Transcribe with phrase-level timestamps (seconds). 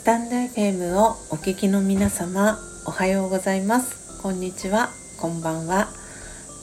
[0.00, 4.22] スタンド FM をお聞きの皆様おはようございます。
[4.22, 4.88] こんにちは。
[5.20, 5.88] こんばんは。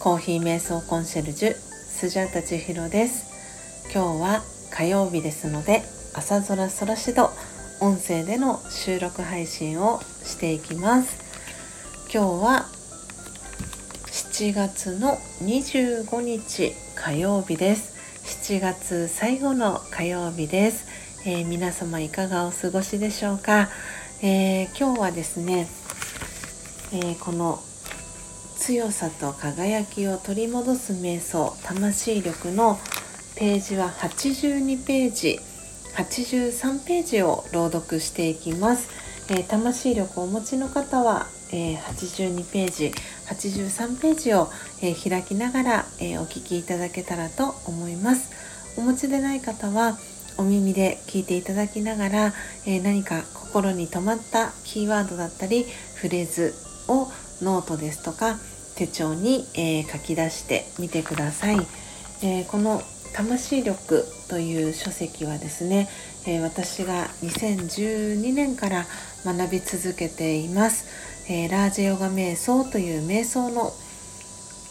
[0.00, 3.92] コーヒー瞑想コンシェルジュスジャータチヒロです。
[3.92, 5.82] 今日は火曜日ですので
[6.14, 7.28] 朝空空しど
[7.82, 11.18] 音声での収録配信をしていきます。
[12.10, 12.64] 今日は
[14.06, 17.94] 7月の25日火曜日です。
[18.24, 20.86] 7月最後の火曜日です、
[21.28, 23.68] えー、皆様いかがお過ごしでしょうか、
[24.22, 25.66] えー、今日はですね、
[26.92, 27.58] えー、この
[28.58, 32.78] 強さと輝きを取り戻す瞑想魂力の
[33.34, 35.40] ページは82ページ
[35.96, 38.88] 83ページを朗読していきます、
[39.28, 42.92] え魂力をお持ちの方は、え82ページ
[43.26, 44.48] 83ページを、
[44.82, 48.30] え、開きながら、え、お聞きいただけたらと思います。
[48.76, 49.98] お持ちでない方は
[50.38, 52.34] お耳で聞いていただきながら、
[52.66, 56.54] えー、何か心に留まったキーワードだったりフレーズ
[56.88, 57.08] を
[57.42, 58.38] ノートですとか
[58.76, 61.56] 手帳に、え書き出してみてください、
[62.22, 62.82] えこの
[63.14, 65.88] 魂力という書籍はですね、
[66.26, 68.84] え私が2012年から
[69.24, 70.84] 学び続けています。
[71.28, 73.72] え、ラージャヨガ瞑想という瞑想の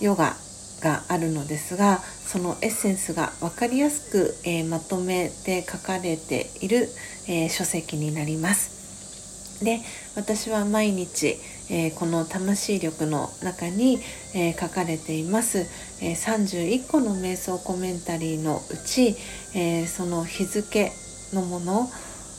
[0.00, 0.36] ヨガ
[0.80, 6.88] があるのですがそのエッセンスが分かりやすく、えー、まとめて書かれている、
[7.28, 8.74] えー、書籍になります。
[9.62, 9.80] で
[10.16, 11.38] 私は毎日、
[11.70, 14.00] えこの魂力の中に、
[14.34, 15.66] え書かれています、
[16.02, 19.16] え31個の瞑想コメンタリーのうち、
[19.54, 20.90] えその日付
[21.32, 21.88] のもの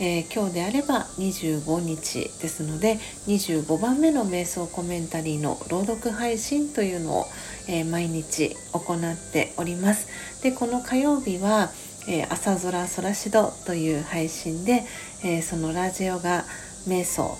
[0.00, 7.26] えー、今日であれば25日ですので25番目の瞑想コメンタリーの朗読配信というのを、
[7.68, 10.08] えー、毎日行っております。
[10.42, 11.70] でこの火曜日は、
[12.08, 14.84] えー、朝空空しどという配信で、
[15.24, 16.44] えそのラジオが
[16.86, 17.36] 瞑想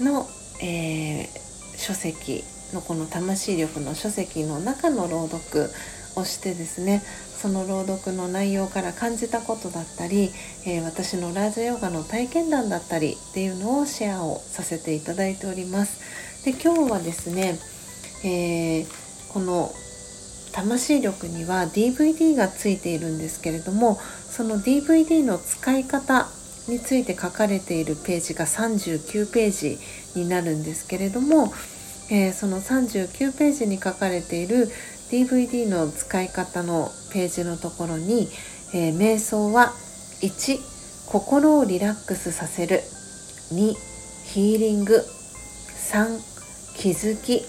[0.00, 0.26] の、
[0.62, 1.28] え
[1.76, 5.70] 書籍のこの魂力の書籍の中の朗読
[6.16, 7.02] をしてですね
[7.44, 10.30] その朗読の内容から感じたことだったり、
[10.66, 16.44] えー、私のラージヨガの体験談だったりっていうのをシェアをさせていただいております。
[16.44, 17.58] で今日はですね、
[18.24, 19.72] えー、この
[20.52, 23.98] 魂力には DVD がついているんですけれども
[24.30, 26.28] その DVD の使い方
[26.68, 29.78] について書かれているページが39ページ
[30.18, 31.52] になるんですけれども、
[32.10, 34.70] えー、その39ページに書かれている
[35.14, 38.26] DVD の使い方のページのところに、
[38.74, 39.72] えー、瞑想は
[40.22, 40.58] 1
[41.06, 42.80] 心をリラックスさせる。
[43.52, 43.74] 2
[44.24, 44.96] ヒーリング。
[45.92, 46.18] 3
[46.76, 47.44] 気づき。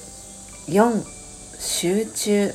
[0.71, 1.03] 4
[1.57, 2.53] 集中。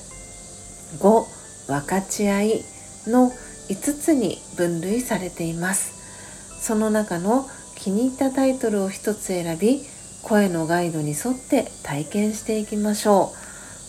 [1.01, 1.25] 5
[1.67, 2.65] 分かち合い。
[3.09, 3.33] の
[3.69, 6.63] 5つに分類されています。
[6.63, 9.81] その中の気に入ったタイトルを1つ選び
[10.23, 13.40] 声のガイドに沿って体験していきましょう。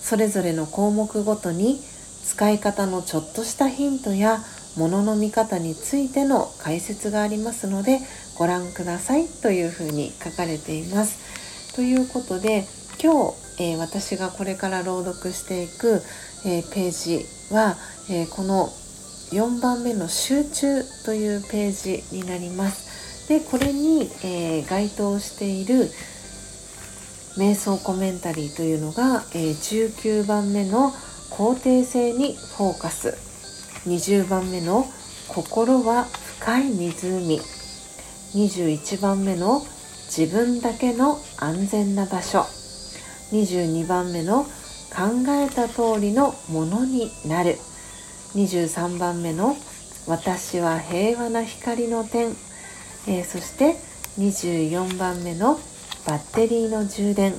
[0.01, 1.79] それぞれの項目ごとに
[2.23, 4.39] 使い方のちょっとしたヒントや
[4.77, 7.99] 物の見方についての解説がありますので
[8.37, 11.75] ご覧くださいというふうに書かれています。
[11.75, 12.65] ということで
[13.01, 16.01] 今日、えー、私がこれから朗読していく、
[16.45, 17.75] えー、ページは、
[18.09, 18.69] えー、この
[19.31, 23.27] 4番目の「集中」というページになります。
[23.27, 25.89] でこれに、え該当している
[27.37, 30.91] 瞑想コメンタリーというのが、え19番目の
[31.29, 33.17] 肯定性にフォーカス。
[33.87, 34.85] 20番目の
[35.27, 36.05] 心は
[36.39, 37.39] 深い湖。
[38.33, 39.61] 21番目の
[40.05, 42.41] 自分だけの安全な場所。
[43.31, 44.49] 22番目の考
[45.29, 47.55] えた通りのものになる。
[48.35, 49.55] 23番目の
[50.07, 52.29] 私は平和な光の点、
[53.07, 53.75] えー、そして
[54.19, 55.59] 24番目の
[56.05, 57.33] バッテリーの充電。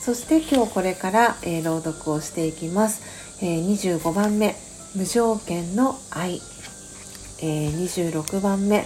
[0.00, 3.02] そして今日これから、えー、朗読をしていきます、
[3.42, 4.54] えー、25番目。
[4.94, 6.40] 無条件の愛、
[7.42, 8.84] えー、26番目。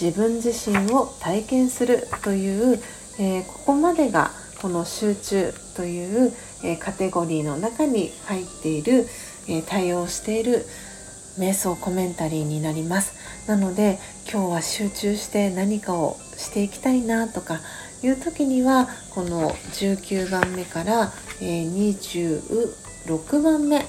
[0.00, 2.80] 自分自身を体験するという、
[3.18, 6.32] えここまでがこの集中という、
[6.64, 9.06] えカテゴリーの中に入っている、
[9.48, 10.66] え対応している
[11.38, 13.14] 瞑想コメンタリーになります。
[13.46, 13.98] なので
[14.30, 17.60] 今日は集中して何かをしていきたいなとか
[18.04, 23.86] いう時にはこの19番目から、え26番目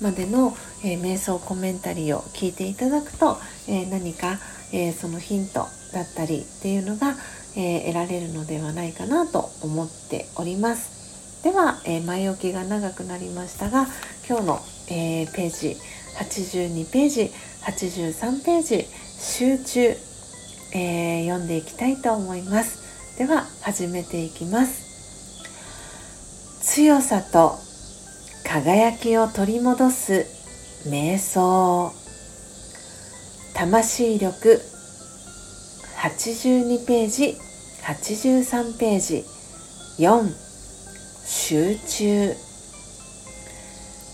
[0.00, 3.38] までの、え瞑想コメンタリーを聞いていただくと、
[3.68, 4.38] え何か、
[4.72, 7.14] えそのヒントだったりっていうのが、
[7.54, 11.42] え得られるのではないかなと思っております。
[11.44, 13.86] では、え前置きが長くなりましたが
[14.28, 15.76] 今日の、えページ
[16.18, 17.30] 82ページ
[17.62, 18.86] 83ページ
[19.18, 20.12] 集中
[20.74, 22.81] えー、読んでいきたいと思います
[23.18, 25.42] では始めていきます。
[26.62, 27.58] 強さと
[28.42, 30.26] 輝きを取り戻す
[30.88, 31.92] 瞑想。
[33.54, 34.62] 魂力。
[35.98, 37.36] 82ページ。
[37.82, 39.24] 83ページ。
[39.98, 40.32] 4
[41.26, 42.34] 集中。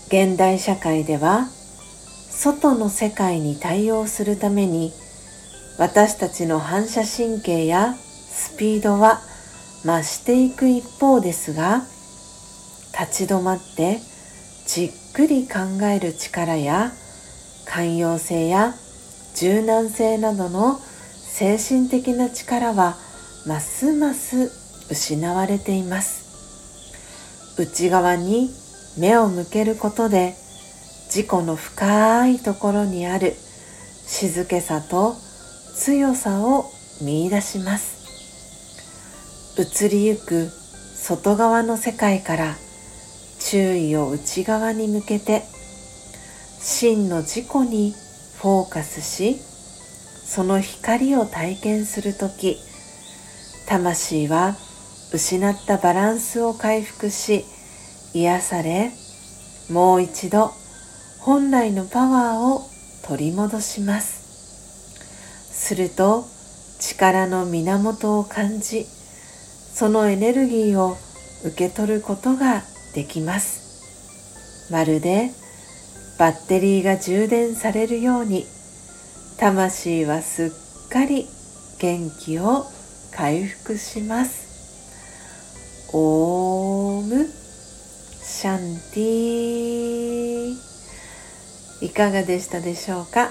[0.07, 1.47] 現代社会では
[2.29, 4.91] 外の世界に対応するために
[5.77, 7.95] 私たちの反射神経や
[8.31, 9.21] スピードは
[9.83, 11.83] 増していく一方ですが
[12.99, 13.99] 立ち止まって
[14.65, 16.91] じっくり考える力や
[17.65, 18.73] 寛容性や
[19.35, 22.97] 柔軟性などの精神的な力は
[23.45, 24.51] ますます
[24.91, 26.29] 失われています。
[27.57, 28.49] 内側に
[28.97, 30.33] 目を向けることで
[31.05, 33.33] 自己の深いところにある
[34.05, 35.15] 静けさと
[35.75, 36.65] 強さを
[37.01, 37.98] 見いだします。
[39.57, 40.49] 移りゆく
[40.95, 42.55] 外側の世界から
[43.39, 45.43] 注意を内側に向けて
[46.59, 47.93] 真の自己に
[48.37, 52.57] フォーカスしその光を体験する時
[53.67, 54.55] 魂は
[55.13, 57.45] 失ったバランスを回復し
[58.13, 58.91] 癒され
[59.69, 60.51] もう一度
[61.19, 62.61] 本来のパワーを
[63.03, 64.19] 取り戻します。
[65.51, 66.25] すると
[66.79, 68.87] 力の源を感じ
[69.79, 70.97] そのエネルギーを
[71.45, 74.67] 受け取ることができます。
[74.69, 75.31] まるで
[76.19, 78.45] バッテリーが充電されるように
[79.37, 80.51] 魂はす
[80.87, 81.29] っかり
[81.79, 82.65] 元気を
[83.15, 84.49] 回復します。
[85.93, 87.25] オーム
[88.21, 88.59] シャン
[88.93, 90.55] ティ
[91.85, 93.29] いかがでしたでしょうか？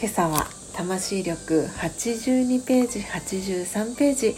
[0.00, 4.34] 今朝は魂力82ページ83ページ。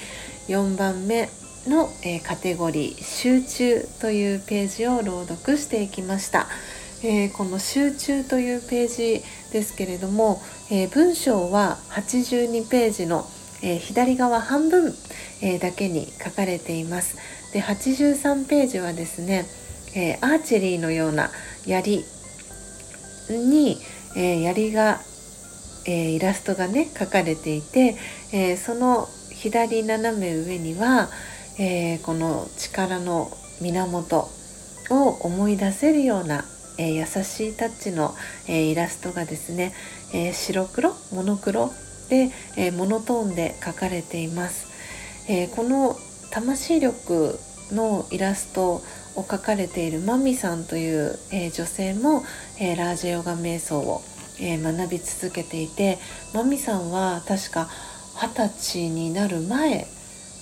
[0.49, 1.31] 4番目
[1.69, 6.47] の、えー、カテゴリー集中というページを朗読していきました、
[7.03, 9.23] えー、この集中というページ
[9.53, 13.25] ですけれども、えー、文章は82ページの、
[13.63, 14.93] え左側半分、
[15.41, 17.17] えだけに書かれています。
[17.55, 19.47] で83ページはですね、
[19.95, 21.31] えアーチェリーのような
[21.65, 22.05] 槍
[23.31, 23.79] に、
[24.17, 25.01] え槍が、
[25.87, 27.97] えイラストがね書かれていて、
[28.33, 31.09] えその左斜め上には、
[31.57, 33.31] えー、この力の
[33.61, 34.29] 源
[34.91, 36.45] を思い出せるような、
[36.79, 38.15] えー、優しいタッチの、
[38.49, 39.73] えー、イラストがですね、
[40.13, 41.73] え白黒モノクロ
[42.09, 44.67] で、えモノトーンで描かれています、
[45.29, 45.97] えこの
[46.31, 47.39] 魂力
[47.71, 48.83] のイラスト
[49.17, 52.25] を描かれているマミさんという、え女性も、
[52.61, 54.03] えラージヨガ瞑想を、
[54.41, 55.99] え学び続けていて
[56.33, 57.69] マミさんは確か
[58.17, 59.87] 二十歳になる前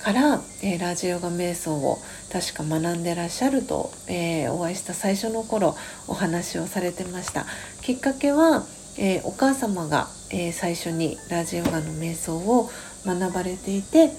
[0.03, 1.97] から、えー、ラジオガ瞑想を
[2.29, 5.77] 確か学んでらっしゃると、えー、お会いした最初の頃
[6.09, 7.45] お話をされてました。
[7.81, 8.65] きっかけは、
[8.97, 12.69] えー、お母様が、え最初にラジオガの瞑想を
[13.05, 14.09] 学ばれていて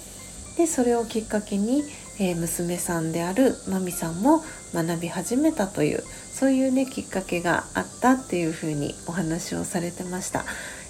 [0.56, 1.82] でそれをきっかけに、
[2.18, 4.42] え娘さんであるまみさんも
[4.72, 10.44] 学び始めたというそういうねきっかけがあったっていうふうにお話をされてました、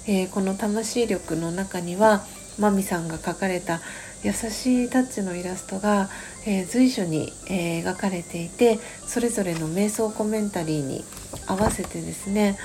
[0.07, 2.25] えこの魂力の中には
[2.59, 3.81] まみさんが書かれた
[4.23, 6.09] 優しいタッチのイラストが、
[6.47, 11.05] えー、随所に、えー、描かれていてそれぞれの瞑想コメンタリーに
[11.47, 12.57] 合わせてですね、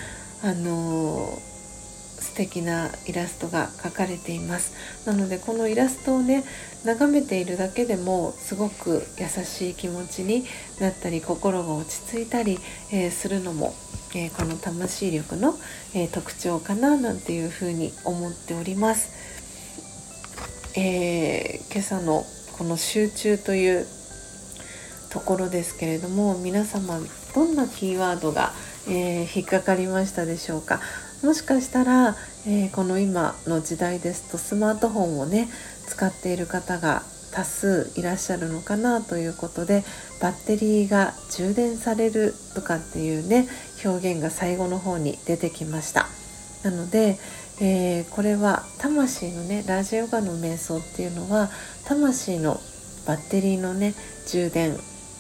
[0.41, 6.46] あのー、素敵なイラストが描かれていますなのでこのイラストをね
[6.86, 10.46] 眺めているだけでもすごく優しい気持ちに
[10.79, 12.58] なったり心が落ち着いたり、
[12.93, 13.74] えー、するのも、
[14.15, 15.55] えー、この魂力の、
[15.93, 19.38] えー、特徴かななんていうふうに思っております。
[20.75, 22.23] えー、今朝の
[22.57, 23.85] この集中という
[25.11, 26.99] ところですけれども皆様
[27.33, 28.51] どんなキーワードが、
[28.88, 30.79] えー、引っかかりましたでしょうか？
[31.23, 32.15] もしかしたら、
[32.47, 35.49] えー、この今の時代ですとスマートフォンをね
[35.88, 39.83] 使っている方が多数いらっしゃるのかなということで
[40.21, 43.47] バッテリーが充電されるとかっていうね
[43.83, 46.07] 表現が最後の方に出てきました。
[46.63, 47.17] なので、
[47.61, 51.49] えー、これは魂のねラジオガの瞑想っていうのは
[51.85, 52.59] 魂の
[53.05, 53.93] バッテリーのね
[54.27, 54.77] 充電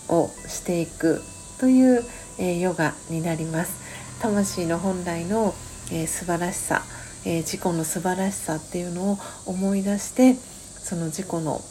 [0.09, 1.21] をしていく
[1.59, 2.03] という、
[2.37, 3.79] えー、ヨガになります。
[4.21, 5.53] 魂の本来の、
[5.91, 6.83] えー、素晴らしさ、
[7.25, 11.61] えー、自己の素晴らしさっていうのを思い出してその自己の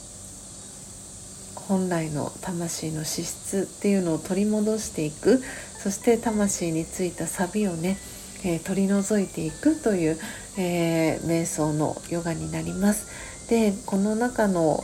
[1.55, 5.43] 本来の魂の資質っていうのを取り戻していく。
[5.79, 7.97] そして魂についたサビをね
[8.45, 10.19] えー、取り除いていくという、
[10.57, 13.29] えー、瞑想のヨガになります。
[13.49, 14.83] でこの中の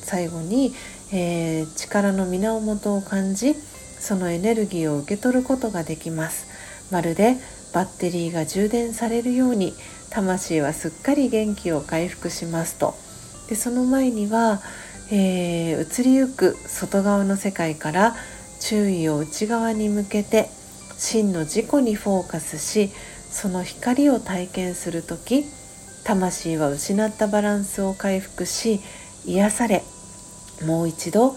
[0.00, 0.72] 最後に、
[1.12, 3.54] えー、力の源を感じ
[3.98, 6.46] そのエネルギーを受け取ることができます
[6.92, 7.36] まるで
[7.72, 9.72] バッテリーが充電されるように
[10.10, 12.94] 魂はすっかり元気を回復しますと
[13.48, 14.60] でその前には、
[15.10, 18.14] えー、移りゆく外側の世界から
[18.60, 20.48] 注意を内側に向けて
[20.98, 22.90] 真の自己にフォーカスし
[23.30, 25.44] その光を体験する時
[26.04, 28.80] 魂は失ったバランスを回復し
[29.26, 29.82] 癒され
[30.64, 31.34] もう一度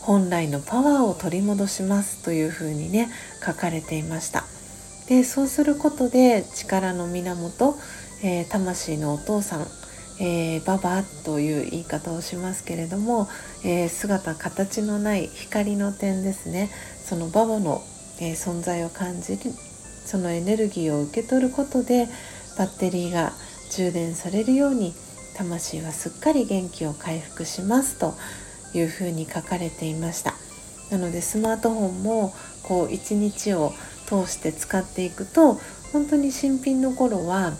[0.00, 3.08] 本来のパワーを取り戻しますというふうにね
[3.44, 4.44] 書かれていました。
[5.08, 7.76] でそうすることで力の源、
[8.22, 9.66] えー、魂のお父さん、
[10.18, 13.28] えー、ババという言い方をしますけれども、
[13.64, 16.70] えー、姿形のない光の点ですね。
[17.04, 17.82] そのババの、
[18.20, 19.52] え存在を感じる
[20.04, 22.08] そのエネルギーを受け取ることで
[22.58, 23.32] バッテリーが
[23.70, 24.94] 充電されるように
[25.36, 28.14] 魂はすっかり元気を回復しますと
[28.76, 30.34] いうふうに書かれていました。
[30.90, 33.72] なのでスマートフォンもこう一日を
[34.06, 35.58] 通して使っていくと
[35.92, 37.52] 本当に新品の頃は、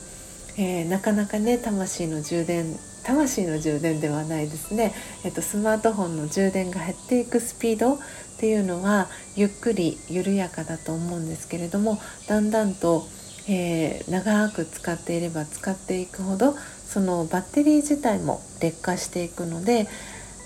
[0.56, 4.94] えー、なかなかね魂の充電魂の充電ではないですね、
[5.24, 7.98] えっと、スマートフォンの充電が減っていくスピードっ
[8.38, 13.06] ていうのはゆっくり緩やかだと思うんですけれどもだんだんと、
[13.48, 16.54] えー、長く使っていれば使っていくほど
[16.86, 19.86] そのバッテリー自体も劣化していくので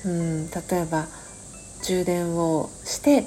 [0.04, 1.06] うん例えば
[1.82, 3.24] 充電をして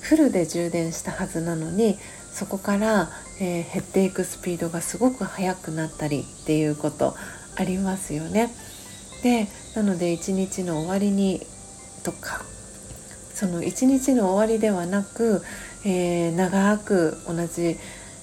[0.00, 1.98] フルで充電したはずなのに
[2.32, 3.10] そこから、
[3.40, 7.14] えー、減っていくスピードがすごく速くなったりっていうこと
[7.60, 8.50] ありますよね。
[9.22, 11.42] でなので一日の終わりに
[12.02, 12.42] とか
[13.34, 15.42] その一日の終わりではなく、
[15.84, 17.76] えー、長く同じ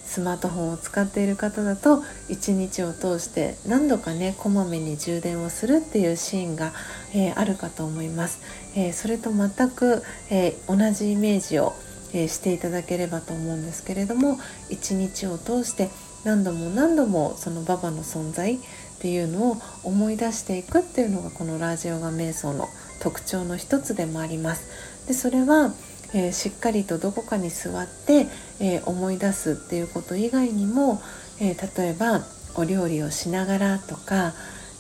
[0.06, 6.72] スマートフォンを使っている方だと一日を通して何度かねこまめに充電をするっていうシーンが、
[7.14, 8.42] えー、あるかと思います、
[8.76, 10.02] えー、それと全く、
[10.32, 11.74] えー、同じイメージを、
[12.14, 14.40] えしていただければと思うんですけれども
[14.70, 15.90] 一日を通して
[16.24, 18.60] 何度も何度もそのババの存在
[18.98, 22.68] っていうのを思い出していくっていうのがこのラジオガ瞑想の
[23.02, 25.08] 特徴の一つでもあります。
[25.08, 25.74] でそれは
[26.14, 28.28] えー、しっかりとどこかに座って、
[28.60, 31.02] えー、思い出すっていうこと以外にも、
[31.42, 32.22] えー、例えば
[32.56, 34.34] お料理をしながらとか、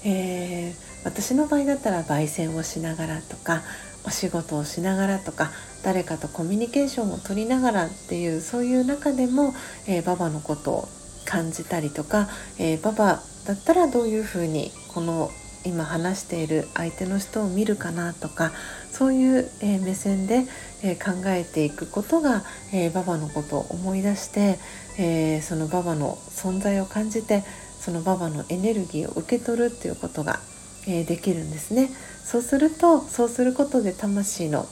[0.03, 3.61] え私の場合だったら焙煎をしながらとか
[4.03, 5.51] お仕事をしながらとか
[5.83, 9.53] 誰かとコミュニケーションを取りながらっていうそういう中でも、
[9.87, 10.87] えババのことを
[11.25, 15.31] 感じたりとか、えババだったらどういうふうにこの
[15.63, 18.51] 今話している相手の人を見るかなとか
[18.91, 20.43] そういう、え、目線で、
[20.83, 24.57] え、考えていくことが、えー、ババのことを思い出して、
[24.97, 27.43] えそのババの存在を感じて
[27.79, 30.39] そのババのエネルギーを受け取るっていうことが、
[30.87, 31.89] えできるんですね。
[32.23, 34.67] そうするとそうすることで魂の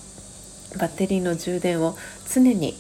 [0.77, 1.95] バッテリーの充電を
[2.33, 2.75] 常に、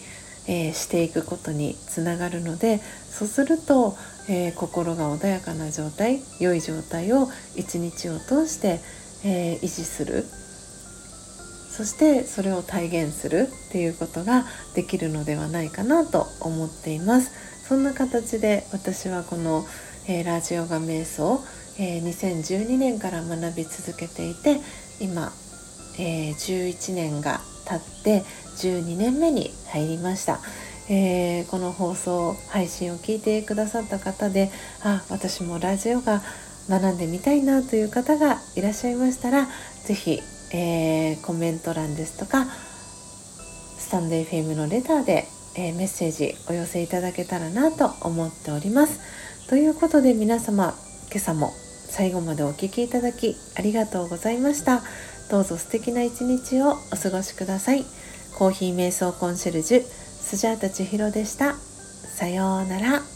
[0.47, 3.95] えしていくことにつながるのでそうすると、
[4.29, 8.79] えー、心が穏やかな状態良い状態を一日を通して、
[9.23, 10.25] えー、維持する。
[11.75, 17.31] そしてそれを体現するっていうことができるのではないかなと思っています。
[17.67, 19.65] そんな形で私はこの、
[20.07, 21.41] え、ラジオが瞑想、
[21.77, 24.61] え、2012年から学び続けていて
[25.01, 25.33] 今、
[25.99, 28.23] え、11年が経って
[28.57, 30.39] 12年目に入りました。
[30.87, 34.51] えー、この放送配信を聞いてくださった方で
[34.83, 36.21] あ私もラジオが
[36.69, 39.47] 学んでみたいなという方がいらっしゃいましたら
[39.83, 40.21] 是非、
[40.53, 48.99] えー、コメント欄ですとかスタンド FM のレターで、えー、メッセージお寄せいただけたらなと思っております。
[49.47, 50.73] ということで皆様
[51.11, 51.51] 今朝も
[51.87, 54.81] 最後までお聴きいただきありがとうございました。
[55.29, 57.85] どうぞ素敵な一日をお過ごしください。
[58.37, 61.53] コーヒー瞑想コンシェルジュスジャータ千尋でした。
[61.53, 63.14] さようなら。